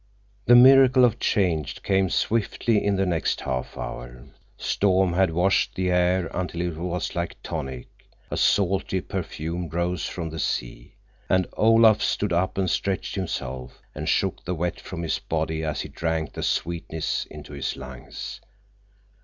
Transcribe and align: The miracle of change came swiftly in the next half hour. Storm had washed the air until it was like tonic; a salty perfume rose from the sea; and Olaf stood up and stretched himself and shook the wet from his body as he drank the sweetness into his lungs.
The 0.47 0.55
miracle 0.55 1.05
of 1.05 1.19
change 1.19 1.83
came 1.83 2.09
swiftly 2.09 2.83
in 2.83 2.95
the 2.95 3.05
next 3.05 3.41
half 3.41 3.77
hour. 3.77 4.25
Storm 4.57 5.13
had 5.13 5.29
washed 5.29 5.75
the 5.75 5.91
air 5.91 6.25
until 6.33 6.61
it 6.61 6.75
was 6.75 7.13
like 7.13 7.35
tonic; 7.43 7.87
a 8.31 8.35
salty 8.35 8.99
perfume 8.99 9.69
rose 9.69 10.07
from 10.07 10.31
the 10.31 10.39
sea; 10.39 10.95
and 11.29 11.45
Olaf 11.53 12.01
stood 12.01 12.33
up 12.33 12.57
and 12.57 12.67
stretched 12.67 13.13
himself 13.13 13.79
and 13.93 14.09
shook 14.09 14.43
the 14.43 14.55
wet 14.55 14.81
from 14.81 15.03
his 15.03 15.19
body 15.19 15.63
as 15.63 15.81
he 15.81 15.89
drank 15.89 16.33
the 16.33 16.41
sweetness 16.41 17.27
into 17.29 17.53
his 17.53 17.75
lungs. 17.77 18.41